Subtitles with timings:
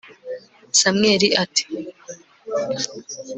[0.79, 1.63] samweli ati